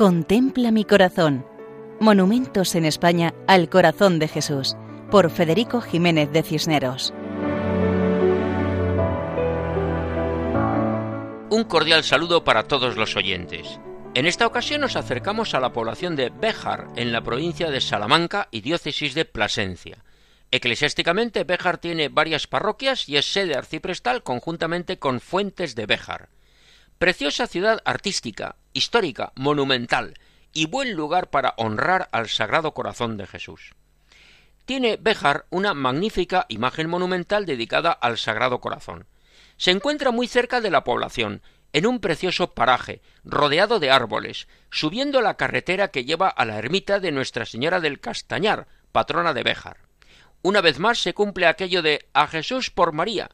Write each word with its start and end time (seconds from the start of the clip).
Contempla 0.00 0.70
mi 0.70 0.86
corazón. 0.86 1.44
Monumentos 2.00 2.74
en 2.74 2.86
España 2.86 3.34
al 3.46 3.68
corazón 3.68 4.18
de 4.18 4.28
Jesús, 4.28 4.74
por 5.10 5.30
Federico 5.30 5.82
Jiménez 5.82 6.32
de 6.32 6.42
Cisneros. 6.42 7.12
Un 11.50 11.64
cordial 11.68 12.02
saludo 12.02 12.44
para 12.44 12.62
todos 12.62 12.96
los 12.96 13.14
oyentes. 13.14 13.78
En 14.14 14.24
esta 14.24 14.46
ocasión 14.46 14.80
nos 14.80 14.96
acercamos 14.96 15.52
a 15.52 15.60
la 15.60 15.74
población 15.74 16.16
de 16.16 16.30
Béjar, 16.30 16.86
en 16.96 17.12
la 17.12 17.20
provincia 17.20 17.70
de 17.70 17.82
Salamanca 17.82 18.48
y 18.50 18.62
diócesis 18.62 19.12
de 19.12 19.26
Plasencia. 19.26 20.02
Eclesiásticamente, 20.50 21.44
Béjar 21.44 21.76
tiene 21.76 22.08
varias 22.08 22.46
parroquias 22.46 23.06
y 23.06 23.18
es 23.18 23.30
sede 23.30 23.54
arciprestal 23.54 24.22
conjuntamente 24.22 24.98
con 24.98 25.20
Fuentes 25.20 25.74
de 25.74 25.84
Béjar. 25.84 26.30
Preciosa 26.98 27.46
ciudad 27.46 27.82
artística, 27.84 28.56
histórica, 28.72 29.32
monumental 29.34 30.14
y 30.52 30.66
buen 30.66 30.94
lugar 30.94 31.30
para 31.30 31.54
honrar 31.56 32.08
al 32.12 32.28
Sagrado 32.28 32.72
Corazón 32.72 33.16
de 33.16 33.26
Jesús. 33.26 33.74
Tiene 34.64 34.96
Béjar 34.96 35.46
una 35.50 35.74
magnífica 35.74 36.46
imagen 36.48 36.88
monumental 36.88 37.46
dedicada 37.46 37.90
al 37.90 38.18
Sagrado 38.18 38.60
Corazón. 38.60 39.06
Se 39.56 39.70
encuentra 39.70 40.10
muy 40.10 40.26
cerca 40.26 40.60
de 40.60 40.70
la 40.70 40.84
población, 40.84 41.42
en 41.72 41.86
un 41.86 42.00
precioso 42.00 42.52
paraje, 42.54 43.00
rodeado 43.24 43.78
de 43.78 43.90
árboles, 43.90 44.48
subiendo 44.70 45.20
la 45.20 45.34
carretera 45.34 45.88
que 45.88 46.04
lleva 46.04 46.28
a 46.28 46.44
la 46.44 46.58
ermita 46.58 47.00
de 47.00 47.12
Nuestra 47.12 47.46
Señora 47.46 47.80
del 47.80 48.00
Castañar, 48.00 48.66
patrona 48.92 49.34
de 49.34 49.42
Béjar. 49.42 49.78
Una 50.42 50.60
vez 50.60 50.78
más 50.78 50.98
se 50.98 51.14
cumple 51.14 51.46
aquello 51.46 51.82
de 51.82 52.08
a 52.12 52.26
Jesús 52.26 52.70
por 52.70 52.92
María, 52.92 53.30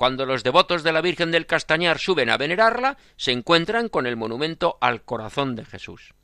cuando 0.00 0.24
los 0.24 0.42
devotos 0.42 0.82
de 0.82 0.92
la 0.92 1.02
Virgen 1.02 1.30
del 1.30 1.44
Castañar 1.44 1.98
suben 1.98 2.30
a 2.30 2.38
venerarla, 2.38 2.96
se 3.18 3.32
encuentran 3.32 3.90
con 3.90 4.06
el 4.06 4.16
monumento 4.16 4.78
al 4.80 5.02
corazón 5.02 5.56
de 5.56 5.66
Jesús. 5.66 6.14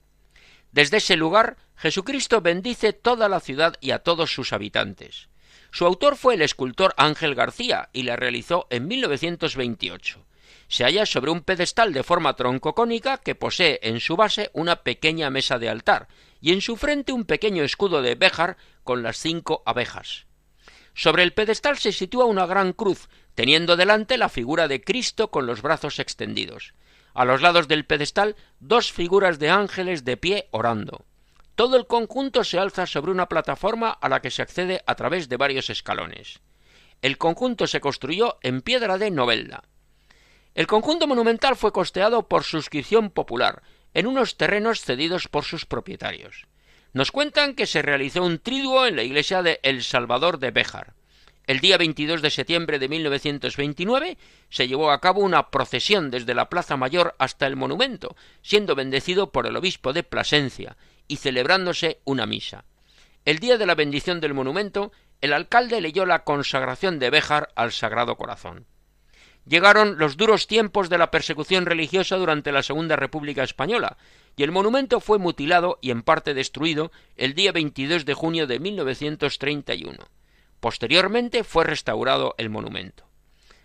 Desde 0.73 0.97
ese 0.97 1.15
lugar, 1.15 1.59
Jesucristo 1.77 2.41
bendice 2.41 2.95
toda 2.95 3.29
la 3.29 3.39
ciudad 3.39 3.75
y 3.83 3.91
a 3.91 3.99
todos 3.99 4.33
sus 4.33 4.55
habitantes. 4.55 5.29
Su 5.73 5.85
autor 5.85 6.17
fue 6.17 6.37
el 6.37 6.41
escultor 6.41 6.95
Ángel 6.97 7.35
García 7.35 7.91
y 7.93 8.05
la 8.05 8.17
realizó 8.17 8.67
en 8.71 8.89
1928. 8.89 10.25
Se 10.69 10.85
halla 10.85 11.05
sobre 11.05 11.31
un 11.31 11.43
pedestal 11.43 11.93
de 11.93 12.03
forma 12.03 12.35
troncocónica 12.35 13.19
que 13.19 13.35
posee 13.35 13.81
en 13.83 14.01
su 14.01 14.17
base 14.17 14.49
una 14.55 14.77
pequeña 14.85 15.29
mesa 15.29 15.59
de 15.59 15.69
altar 15.69 16.09
y 16.41 16.55
en 16.55 16.63
su 16.63 16.79
frente 16.79 17.13
un 17.13 17.27
pequeño 17.27 17.63
escudo 17.63 18.01
de 18.01 18.15
Béjar 18.15 18.57
con 18.85 19.03
las 19.03 19.19
cinco 19.19 19.63
abejas. 19.67 20.25
Sobre 20.95 21.25
el 21.25 21.35
pedestal 21.35 21.77
se 21.77 21.93
sitúa 21.93 22.25
una 22.25 22.47
gran 22.47 22.73
cruz, 22.73 23.11
teniendo 23.37 23.77
delante 23.77 24.17
la 24.17 24.31
figura 24.31 24.67
de 24.67 24.81
Cristo 24.81 25.31
con 25.31 25.47
los 25.47 25.61
brazos 25.61 25.99
extendidos. 25.99 26.73
A 27.13 27.27
los 27.27 27.43
lados 27.43 27.69
del 27.69 27.85
pedestal 27.85 28.35
dos 28.61 28.91
figuras 28.91 29.39
de 29.39 29.51
ángeles 29.51 30.05
de 30.07 30.17
pie 30.17 30.49
orando. 30.53 31.05
Todo 31.55 31.77
el 31.77 31.87
conjunto 31.87 32.45
se 32.45 32.59
alza 32.59 32.87
sobre 32.87 33.13
una 33.13 33.29
plataforma 33.29 33.91
a 33.91 34.09
la 34.09 34.23
que 34.23 34.31
se 34.31 34.41
accede 34.41 34.83
a 34.87 34.95
través 34.95 35.29
de 35.29 35.37
varios 35.37 35.69
escalones. 35.69 36.41
El 37.03 37.19
conjunto 37.19 37.67
se 37.67 37.81
construyó 37.81 38.39
en 38.43 38.63
piedra 38.63 38.97
de 38.97 39.11
Novelda. 39.11 39.65
El 40.55 40.67
conjunto 40.67 41.07
monumental 41.07 41.57
fue 41.57 41.73
costeado 41.73 42.29
por 42.29 42.43
suscripción 42.43 43.11
popular, 43.11 43.63
en 43.93 44.07
unos 44.07 44.39
terrenos 44.39 44.81
cedidos 44.81 45.29
por 45.29 45.45
sus 45.45 45.67
propietarios. 45.67 46.47
Nos 46.95 47.13
cuentan 47.13 47.55
que 47.55 47.67
se 47.67 47.83
realizó 47.83 48.25
un 48.25 48.39
triduo 48.39 48.87
en 48.87 48.97
la 48.97 49.03
iglesia 49.03 49.43
de 49.43 49.61
El 49.63 49.85
Salvador 49.85 50.39
de 50.39 50.53
Béjar. 50.53 50.95
El 51.47 51.61
día 51.61 51.79
22 51.79 52.23
de 52.23 52.31
septiembre 52.31 52.81
de 52.81 52.89
1929 52.89 54.19
se 54.51 54.67
llevó 54.67 54.91
a 54.91 55.01
cabo 55.01 55.21
una 55.21 55.51
procesión 55.51 56.11
desde 56.11 56.35
la 56.35 56.49
Plaza 56.49 56.77
Mayor 56.77 57.15
hasta 57.19 57.47
el 57.47 57.55
monumento, 57.55 58.17
siendo 58.43 58.75
bendecido 58.75 59.31
por 59.31 59.47
el 59.47 59.57
obispo 59.57 59.93
de 59.93 60.03
Plasencia 60.03 60.77
y 61.07 61.19
celebrándose 61.19 62.01
una 62.05 62.27
misa. 62.27 62.65
El 63.25 63.39
día 63.39 63.59
de 63.59 63.67
la 63.67 63.77
bendición 63.77 64.21
del 64.21 64.35
monumento, 64.35 64.91
el 65.21 65.33
alcalde 65.33 65.81
leyó 65.81 66.05
la 66.05 66.25
consagración 66.25 66.99
de 66.99 67.11
Béjar 67.11 67.53
al 67.55 67.71
Sagrado 67.71 68.17
Corazón. 68.17 68.67
Llegaron 69.47 69.99
los 69.99 70.17
duros 70.17 70.49
tiempos 70.49 70.89
de 70.89 70.99
la 70.99 71.13
persecución 71.13 71.65
religiosa 71.65 72.17
durante 72.17 72.51
la 72.51 72.65
Segunda 72.65 72.97
República 72.97 73.45
Española, 73.45 73.99
y 74.35 74.43
el 74.43 74.51
monumento 74.51 74.99
fue 74.99 75.19
mutilado 75.19 75.79
y 75.81 75.93
en 75.93 76.03
parte 76.03 76.35
destruido 76.35 76.91
el 77.17 77.35
día 77.35 77.53
22 77.53 78.05
de 78.05 78.15
junio 78.15 78.49
de 78.49 78.59
1931. 78.59 80.09
Posteriormente 80.67 81.45
fue 81.45 81.63
restaurado 81.63 82.35
el 82.39 82.51
monumento. 82.51 83.09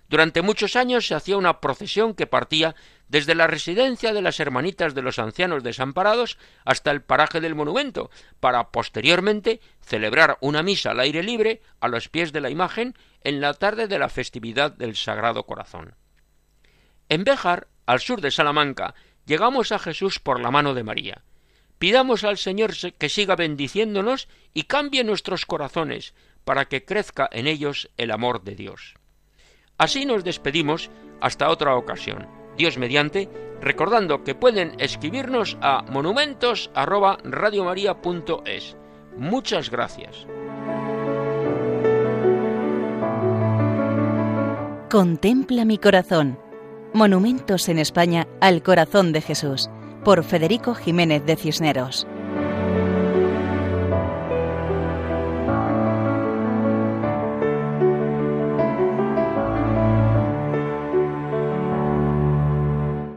Durante 0.08 0.44
muchos 0.44 0.76
años 0.76 1.08
se 1.08 1.16
hacía 1.16 1.36
una 1.36 1.60
procesión 1.60 2.14
que 2.14 2.28
partía 2.28 2.76
desde 3.08 3.34
la 3.34 3.48
residencia 3.48 4.14
de 4.14 4.22
las 4.22 4.40
Hermanitas 4.40 4.94
de 4.94 5.02
los 5.02 5.18
Ancianos 5.18 5.64
Desamparados 5.64 6.38
hasta 6.64 6.92
el 6.92 7.02
paraje 7.02 7.42
del 7.42 7.56
monumento, 7.56 8.12
para 8.40 8.70
posteriormente 8.70 9.62
celebrar 9.82 10.38
una 10.42 10.62
misa 10.62 10.92
al 10.92 11.00
aire 11.00 11.24
libre 11.24 11.64
a 11.80 11.88
los 11.88 12.08
pies 12.08 12.32
de 12.34 12.42
la 12.42 12.52
imagen 12.52 12.94
en 13.24 13.42
la 13.42 13.56
tarde 13.56 13.88
de 13.88 13.98
la 13.98 14.08
festividad 14.08 14.72
del 14.72 14.96
Sagrado 14.96 15.48
Corazón. 15.48 15.96
En 17.10 17.24
Béjar, 17.24 17.68
al 17.88 18.00
sur 18.00 18.22
de 18.22 18.30
Salamanca, 18.30 18.94
llegamos 19.26 19.72
a 19.72 19.80
Jesús 19.80 20.20
por 20.20 20.40
la 20.40 20.52
mano 20.52 20.76
de 20.76 20.84
María. 20.84 21.24
Pidamos 21.80 22.24
al 22.24 22.38
Señor 22.38 22.74
que 23.00 23.10
siga 23.10 23.36
bendiciéndonos 23.36 24.28
y 24.54 24.66
cambie 24.66 25.04
nuestros 25.04 25.48
corazones 25.48 26.14
para 26.44 26.66
que 26.66 26.86
crezca 26.86 27.28
en 27.32 27.48
ellos 27.48 27.90
el 27.98 28.12
amor 28.12 28.44
de 28.44 28.54
Dios. 28.56 28.94
Así 29.78 30.06
nos 30.06 30.24
despedimos 30.24 30.92
hasta 31.20 31.50
otra 31.50 31.76
ocasión. 31.76 32.28
Dios 32.58 32.78
mediante, 32.78 33.28
recordando 33.62 34.24
que 34.24 34.36
pueden 34.36 34.76
escribirnos 34.80 35.58
a 35.62 35.82
monumentos@radiomaria.es. 35.84 38.78
Muchas 39.18 39.70
gracias. 39.70 40.26
Contempla 44.90 45.66
mi 45.66 45.78
corazón 45.78 46.40
Monumentos 46.94 47.70
en 47.70 47.80
España 47.80 48.28
al 48.42 48.64
Corazón 48.64 49.14
de 49.14 49.22
Jesús, 49.22 49.70
por 50.04 50.26
Federico 50.26 50.76
Jiménez 50.76 51.26
de 51.26 51.38
Cisneros. 51.38 52.06